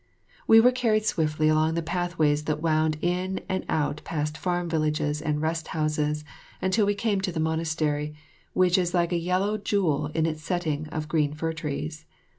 We 0.47 0.59
were 0.59 0.71
carried 0.71 1.05
swiftly 1.05 1.47
along 1.47 1.75
the 1.75 1.83
pathways 1.83 2.45
that 2.45 2.59
wound 2.59 2.97
in 3.01 3.41
and 3.47 3.63
out 3.69 4.01
past 4.03 4.35
farm 4.35 4.67
villages 4.67 5.21
and 5.21 5.43
rest 5.43 5.67
houses 5.77 6.25
until 6.59 6.87
we 6.87 6.95
came 6.95 7.21
to 7.21 7.31
the 7.31 7.39
monastery, 7.39 8.15
which 8.53 8.79
is 8.79 8.95
like 8.95 9.11
a 9.13 9.15
yellow 9.15 9.59
jewel 9.59 10.07
in 10.15 10.25
its 10.25 10.41
setting 10.41 10.87
of 10.87 11.07
green 11.07 11.35
fir 11.35 11.53
trees. 11.53 12.07